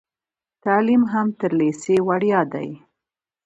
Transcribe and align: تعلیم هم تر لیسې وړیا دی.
تعلیم 0.63 1.03
هم 1.13 1.27
تر 1.39 1.51
لیسې 1.59 1.95
وړیا 2.07 2.41
دی. 2.53 2.69